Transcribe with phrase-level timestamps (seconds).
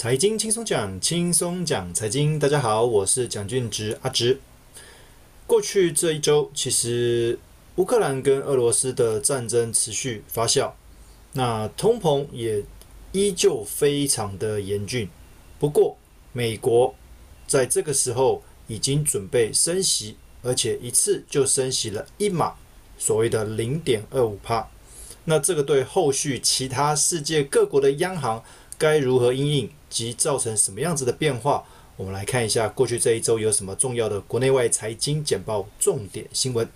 [0.00, 2.38] 财经轻松讲，轻松讲财经。
[2.38, 4.40] 大家好，我是蒋俊植阿植。
[5.46, 7.38] 过去这一周，其实
[7.76, 10.72] 乌克兰跟俄罗斯的战争持续发酵，
[11.34, 12.64] 那通膨也
[13.12, 15.06] 依旧非常的严峻。
[15.58, 15.98] 不过，
[16.32, 16.94] 美国
[17.46, 22.54] 在这个时候已经准备升息，而且一次就升息了一码，
[22.96, 24.70] 所谓的零点二五帕。
[25.26, 28.42] 那这个对后续其他世界各国的央行
[28.80, 31.66] 该如何因应及造成什么样子的变化？
[31.98, 36.66] 我们来看一下过去这一周有什么重要的国内外财经简报重点新闻。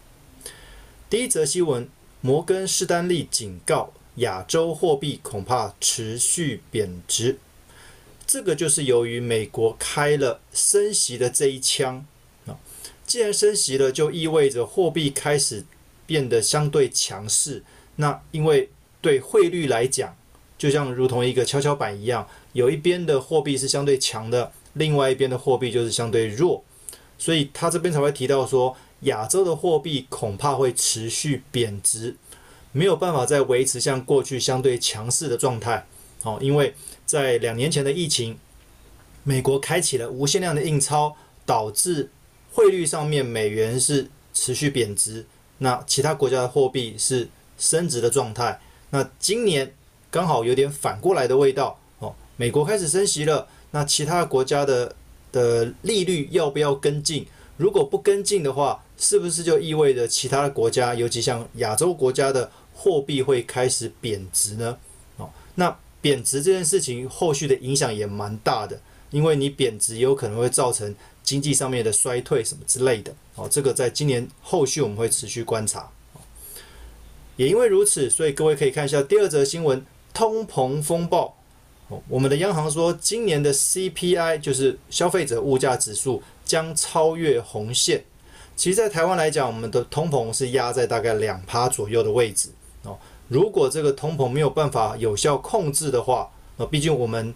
[1.09, 1.89] 第一则新闻：
[2.21, 7.39] 摩根士丹利警告亚洲货币恐怕持续贬值。
[8.27, 12.05] 这个就是由于美国开了升息的这一枪
[12.47, 12.59] 啊，
[13.07, 15.65] 既然升息了，就意味着货币开始
[16.05, 17.63] 变得相对强势。
[17.97, 18.69] 那因为
[19.01, 20.15] 对汇率来讲，
[20.65, 26.65] 就像如同一个跷跷板一样，有一边的货币是相对强的，另外一边的货币就是相对弱，
[27.19, 32.17] 所以他这边才会提到说，亚洲的货币恐怕会持续贬值，
[32.73, 35.85] 没有办法再维持像过去相对强势的状态。
[36.23, 38.39] 哦，因为在两年前的疫情，
[39.23, 42.11] 美国开启了无限量的印钞，导致
[42.55, 45.27] 汇率上面美元是持续贬值，
[45.59, 48.59] 那其他国家的货币是升值的状态。
[48.89, 49.75] 那今年
[50.15, 54.95] 刚好有点反过来的味道哦，美国开始升息了，那其他国家的
[55.33, 57.27] 的利率要不要跟进？
[57.57, 64.79] 如果不跟进的话，是不是就意味着其他的国家，尤其像亚洲国家的货币会开始贬值呢？
[65.17, 65.77] 哦，那。
[66.05, 68.79] 贬值这件事情后续的影响也蛮大的，
[69.11, 73.11] 因为你贬值有可能会造成经济上面的衰退什么之类的。
[73.37, 75.89] 哦，这个在今年后续我们会持续观察。
[77.37, 79.83] 也因为如此，所以各位可以看一下第二则新闻：
[80.15, 81.37] 通膨风暴。
[82.09, 88.03] 我们的央行说，今年的 CPI 就是消费者物价指数将超越红线。
[88.57, 92.49] 其实，在台湾来讲，我们的通膨是压在大概两趴左右的位置。
[92.85, 92.97] 哦。
[93.29, 97.35] 如果这个通膨没有办法有效控制的话，那毕竟我们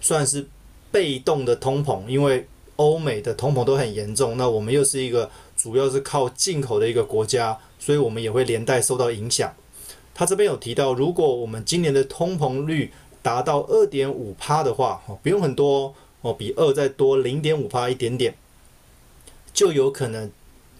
[0.00, 0.46] 算是
[0.90, 2.46] 被动的通膨，因为
[2.76, 9.52] 欧美的通膨都很严重，那我们又是一个主要是靠进口的一个国家，所以我们也会连带受到影响。
[10.18, 12.92] 他这边有提到，如果我们今年的通膨率
[13.22, 18.34] 达到二点五趴的话，哦，不用很多哦，比二再多零点五趴一点点，
[19.54, 20.28] 就有可能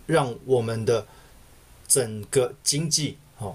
[0.06, 1.06] 让我们的
[1.86, 3.54] 整个经济哦。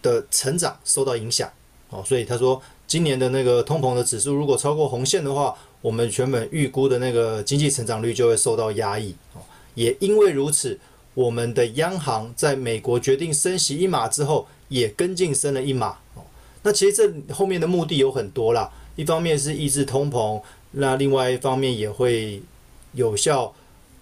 [0.00, 1.52] 的成长受到影响，
[1.90, 9.42] 哦，所以他说今年的那个通膨的指数如果超过红线的话，我们原本预估的那个经济成长率就会受到压抑，哦，
[9.74, 10.80] 也因为如此，
[11.12, 16.22] 我们的央行在美国决定升息一码之后，也跟进升了一码，哦，
[16.62, 22.42] 那其实这后面的目的有很多啦，一方面是抑制通膨，那另外一方面也会
[22.92, 23.52] 有效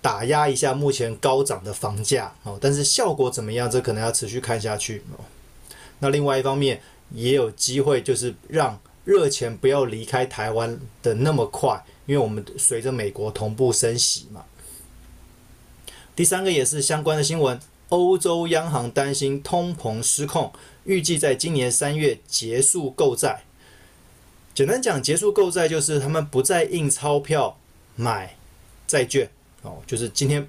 [0.00, 5.24] 打压一下目前高涨的房价，哦，但是效果怎么样，这可能要持续看下去，哦。
[6.00, 6.80] 那另外一方面
[7.10, 14.44] 也有机会，就是让热钱不要离开台湾的那么快，因为我们随着美国同步升息嘛。
[16.14, 20.52] 第三个也是相关的新闻，欧洲央行担心通膨失控，
[20.84, 23.44] 预计在今年三月结束购债。
[24.54, 27.58] 简单讲，结束购债就是他们不再印钞票
[27.96, 28.36] 买
[28.86, 29.30] 债券
[29.62, 30.48] 哦，就是今天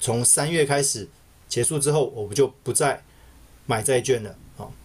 [0.00, 1.08] 从三月开始
[1.48, 3.02] 结束之后，我们就不再
[3.66, 4.36] 买债券了。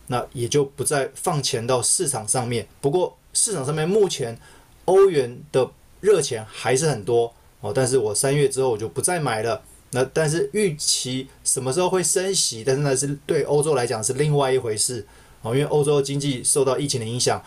[0.09, 2.65] 那也就不再放钱到市场上面。
[2.79, 4.39] 不过市场上面目前
[4.85, 5.69] 欧元的
[5.99, 9.61] 热钱还是很多哦，但是我三月之后我就不再买了。
[9.91, 12.63] 那但是预期什么时候会升息？
[12.63, 15.05] 但是那是对欧洲来讲是另外一回事
[15.41, 17.41] 哦，因为欧洲经济受到疫情的影响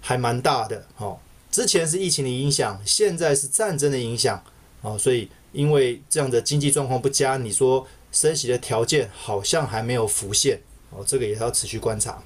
[0.00, 1.18] 还蛮大的哦。
[1.50, 4.42] 之前是疫情的影响，现在是战争的影响
[4.82, 10.60] 哦，所以因为这样的经济状况不佳，你说升息的条件好像还没有浮现。
[10.90, 12.22] 哦，这个也要持续观察。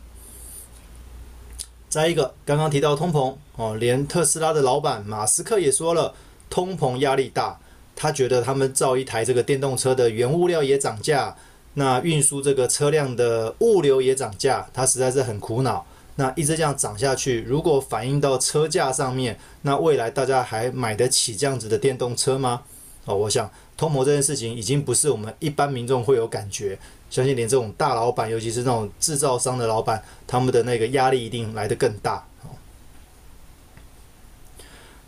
[1.89, 6.15] 再一个，刚刚提到通膨哦，连特斯拉的老板马斯克也说了，
[6.50, 7.59] 通膨压力大，
[8.00, 11.35] 他觉得他们造一台这个电动车的原物料也涨价，
[11.75, 15.85] 那运输这个车辆的物流也涨价，他实在是很苦恼。
[16.15, 22.62] 那一直这样涨下去，如果反映到车价上面，那未来大家还买得起这样子的电动车吗？
[23.05, 26.79] 哦，我想通膨这件事情已经不是我们一般民众会有感觉。
[27.11, 32.25] 相信连这种大老板，尤其是那种制造商的老板，他们的那个压力一定来得更大。
[32.44, 32.55] 哦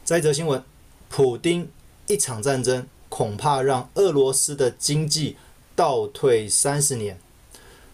[0.03, 0.61] 再一则新闻，
[1.09, 1.69] 普丁
[2.13, 5.37] 一场战争恐怕让俄罗斯的经济
[5.77, 7.17] 倒退三十年。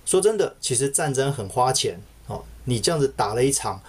[0.06, 2.42] 说真的，其实战争很花钱哦。
[2.64, 3.82] 你这样子打了一场，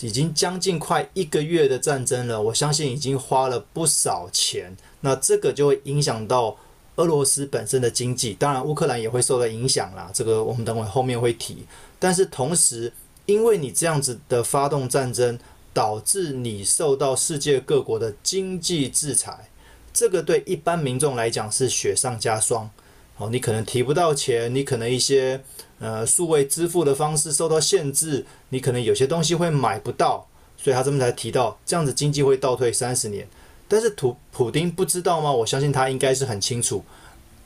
[0.00, 6.56] 已经将近快一个月的战争了，我相信已经花了不少钱，那这个就会影响到
[6.96, 11.64] 俄罗斯本身的经济，当然乌克兰也会受到影响啦，这个我们等会后面会提。
[12.00, 12.92] 但是同时，
[13.26, 15.38] 因为你这样子的发动战争，
[15.72, 19.48] 导致你受到世界各国的经济制裁，
[19.92, 22.70] 这个对一般民众来讲是雪上加霜。
[23.18, 25.42] 哦，你可能提不到钱，你可能一些
[25.78, 33.28] 呃数位支付的方式受到限制，你可能有些东西会买不到，所以他这边才提到这样子经济会倒退三十年。
[33.68, 35.30] 但是普普丁不知道吗？
[35.30, 36.82] 我相信他应该是很清楚。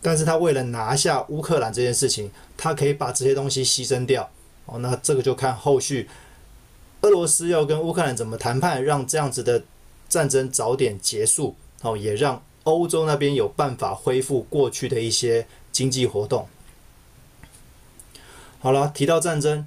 [0.00, 4.30] 但是他为了拿下乌克兰这件事情，他可以把这些东西牺牲掉。
[4.66, 6.08] 哦，那这个就看后续
[7.00, 9.64] 俄罗斯要跟乌克兰怎么谈判，让这样子的
[10.08, 11.56] 战争早点结束。
[11.82, 12.42] 哦，也让。
[12.66, 16.48] 欧洲那边有办法恢复过去的一些经济活动。
[18.58, 19.64] 好了，提到战争，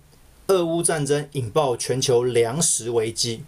[0.47, 3.45] 俄乌战争引爆全球粮食危机。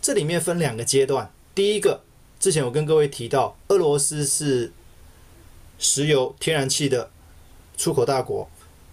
[0.00, 1.32] 这里面分两个阶段。
[1.52, 2.04] 第一个，
[2.38, 4.72] 之前我跟各位提到，俄罗斯是
[5.80, 7.10] 石油、天然气的
[7.76, 8.48] 出口大国，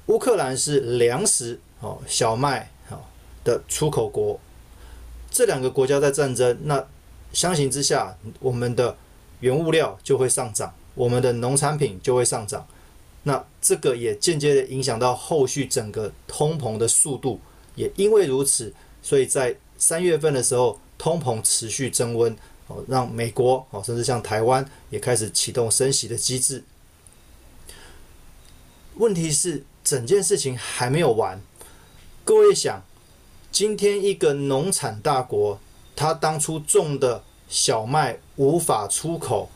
[0.07, 2.97] 乌克兰是粮食哦、小麦哦
[3.43, 4.39] 的出口国。
[5.29, 6.83] 这两个国家在战争，那
[7.31, 8.97] 相形之下，我们的。
[9.41, 12.67] 原物料就会上涨，我们的农产品就会上涨，
[13.23, 17.39] 那这个也间接的影响到后续整个通膨的速度。
[17.75, 22.35] 也因为如此，所以在三月份的时候，通膨持续增温，
[22.67, 26.63] 哦，让美国哦，甚至像台湾也开始启动升息的机制。
[28.95, 31.41] 问题是，整件事情还没有完。
[32.25, 32.83] 各位想，
[33.51, 35.59] 今天一个农产大国，
[35.95, 37.23] 他当初种的。
[37.51, 39.49] 小麦无法出口，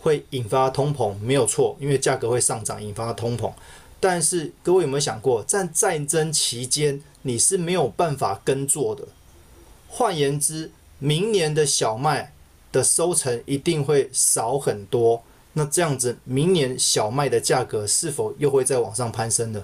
[0.00, 3.52] 会引发通膨，没有错，因为价格会上涨，引发通膨。
[4.00, 9.08] 但是各位有没有想过，在战争期间你是没有办法耕作的。
[9.88, 12.32] 换言之，明年的小麦
[12.72, 15.22] 的收成一定会少很多。
[15.52, 19.62] 那这样子，明年小麦的价格是否又会再往上攀升呢？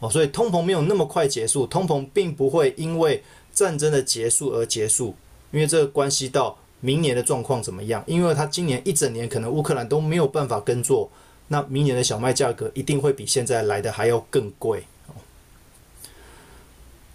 [0.00, 3.22] 哦，所以通膨没有那么快结束，通膨并不会因为
[3.54, 5.14] 战争的结束而结束，
[5.52, 6.58] 因为这关系到。
[6.80, 8.02] 明年的状况怎么样？
[8.06, 11.10] 因为他今年一整年可能乌克兰都没有办法耕作，
[11.48, 14.84] 那明年的小麦价格一定会比现在来的还要更贵。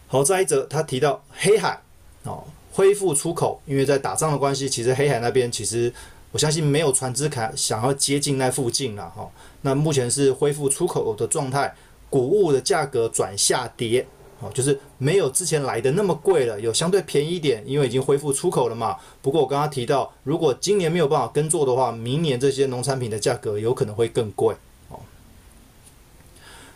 [0.07, 1.81] 好，再一则，他提到黑海
[2.23, 5.91] 哦，恢复出口，因为在打仗的关系，其实黑海那边其实
[6.31, 9.29] 我相信没有船只卡想要接近那附近了哈。
[9.61, 11.73] 那目前是恢复出口的状态，
[12.09, 14.05] 谷物的价格转下跌。
[14.51, 18.97] 就是没有之前来的那么贵了，有相对便宜一点，因为已经恢复出口了嘛。
[19.21, 24.55] 不过我刚刚提到，如果今年没有办法耕作的话，明年这些农产品的价格有可能会更贵。
[24.89, 24.99] 哦，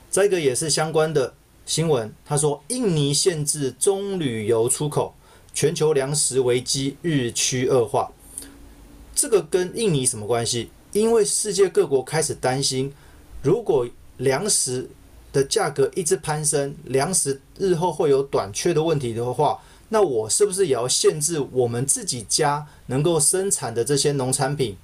[0.09, 1.33] 再一个也是相关的
[1.65, 5.13] 新闻，他说印尼限制棕榈油出口，
[5.53, 8.11] 全球粮食危机日趋恶化。
[9.15, 10.69] 这个跟印尼什么关系？
[10.93, 12.93] 因为世界各国开始担心，
[13.43, 13.85] 如果
[14.17, 14.89] 粮食
[15.37, 24.75] 的价格一直攀升，粮食日后会有短缺的问题的话，那我是不是也要限制我们自己家能够生产的这些农产品、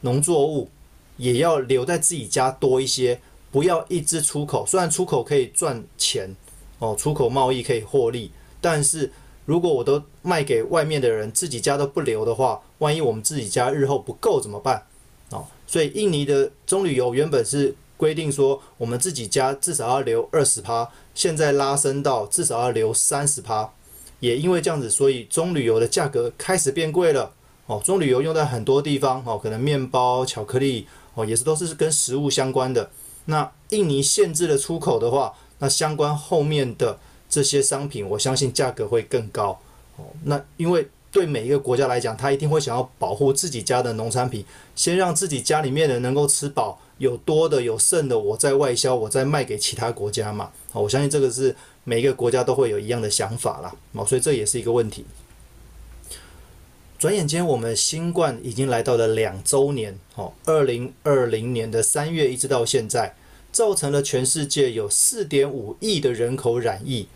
[0.00, 0.70] 农作物，
[1.18, 3.20] 也要留在自己家多一些，
[3.52, 4.64] 不要一直出口。
[4.66, 6.34] 虽然出口可以赚钱，
[6.78, 8.32] 哦，出口贸易可以获利，
[8.62, 9.12] 但是
[9.44, 14.84] 如果我都卖给外面的人，自己家都不留的话，万一我们自己家日后不够怎么办？
[15.28, 17.76] 哦，所以印尼的棕榈油原本是。
[17.98, 23.70] 规定说，我们自己家至少要留二十趴，现在拉升到至少要留三十趴。
[24.20, 27.32] 也因为这样子，所以棕榈油的价格开始变贵了。
[27.66, 32.90] 哦，棕榈油用在很多地方，哦，可能面包、巧克力，哦，也是都是跟食物相关的。
[33.26, 39.60] 那印尼限制了出口的话，那相关后面的这些商品，我相信价格会更高。
[39.96, 46.80] 哦，那因为对每一个国家来讲，他一定会想要保护自己家的农产品，先让自己家里面的人能够吃饱。
[46.98, 50.50] 有多的有剩的，我在外销，我再卖给其他国家嘛。
[50.70, 53.74] 好，我相信这个是每一个国家都会有一样的想法啦。
[53.92, 55.04] 哦，所以这也是一个问题。
[56.98, 59.96] 转眼间，我们新冠已经来到了两周年。
[60.16, 63.14] 哦，二零二零年的三月一直到现在，
[63.52, 67.06] 造成了全世界有四点五亿的人口染疫，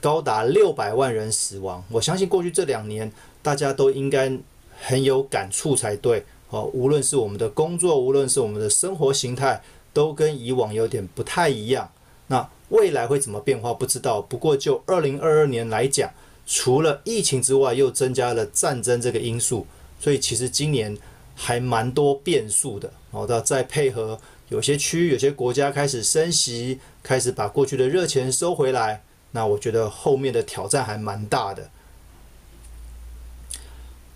[0.00, 1.84] 高达六百万人死亡。
[1.90, 3.12] 我相信过去这两年，
[3.42, 4.32] 大家都应该
[4.80, 6.24] 很有感触才对。
[6.56, 11.92] 哦，无论是我们的工作，无论是我们的生活形态，都跟以往有点不太一样。
[12.28, 13.74] 那未来会怎么变化？
[13.74, 14.22] 不知道。
[14.22, 16.10] 不过就二零二二年来讲，
[16.46, 19.66] 除了疫情之外，又增加了战争这个因素，
[20.00, 20.96] 所以其实今年
[21.34, 22.90] 还蛮多变数的。
[23.10, 31.70] 好的，再配合有些区域、有些国家开始升息，开始把过去的热钱收回来，那我觉得后面的挑战还蛮大的。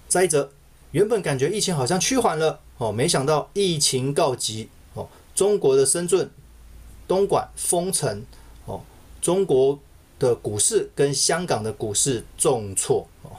[0.08, 0.50] 再者，
[0.92, 6.28] 原本感觉疫情好像趋缓了哦，没想到疫情告急哦，中国的深圳、
[7.06, 8.24] 东莞封城
[8.64, 8.80] 哦，
[9.22, 9.78] 中国
[10.18, 13.30] 的股市跟香港的股市重挫哦，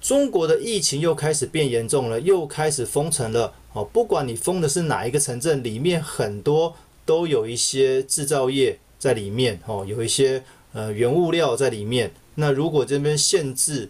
[0.00, 10.44] 中国的疫情又开始变严重了，又开始封城了哦，不管你封的是哪一个城镇，里面很多都有一些制造业在里面哦，有一些
[10.74, 13.88] 呃原物料在里面，那如果这边限制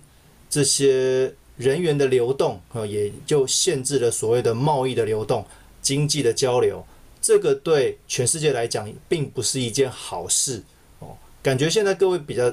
[0.48, 1.34] 这些。
[1.62, 5.46] 人员的流动啊，也就限制了所谓的贸易的流动、
[5.80, 6.84] 经济的交流。
[7.20, 10.60] 这个对全世界来讲，并不是一件好事
[10.98, 11.16] 哦。
[11.40, 12.52] 感觉现在各位比较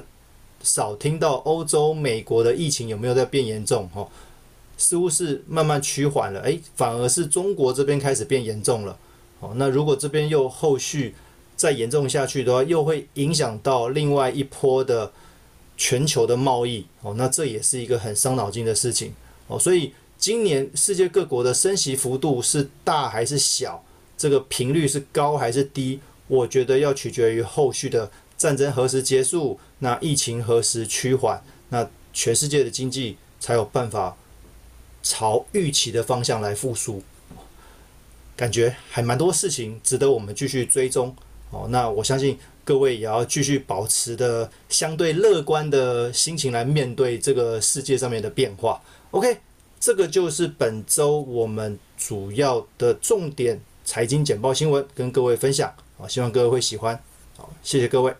[0.62, 3.88] 少听到欧洲、美国的疫情有没有在变严重？
[3.88, 4.08] 哈，
[4.78, 6.40] 似乎是慢慢趋缓了。
[6.42, 8.96] 诶，反而是中国这边开始变严重了。
[9.40, 11.14] 哦，那如果这边又后续
[11.56, 15.12] 再严重下去的话，又会影响到另外一波的。
[15.80, 19.14] 全球的贸易哦，那这也是一个很伤脑筋的事情
[19.46, 19.58] 哦。
[19.58, 23.82] 所以今年世界各国的升息幅度是大还是小？
[24.18, 25.98] 这个频率是高还是低？
[26.28, 34.14] 我觉得要取决于后续的战争何时结束，那疫情何时趋缓，那全世界的经济才有办法
[35.02, 37.02] 朝预期的方向来复苏。
[38.36, 41.16] 感觉还蛮多事情值得我们继续追踪
[41.48, 41.66] 哦。
[41.70, 42.38] 那我相信。
[42.70, 48.80] 各位也要继续保持的相对乐观的心情来面对这个世界上面的变化。
[49.10, 49.38] OK，
[49.80, 55.74] 这个就是本周我们主要的重点财经简报新闻，跟各位分享。
[55.98, 56.96] 好，希望各位会喜欢。
[57.36, 58.14] 好，谢谢各位。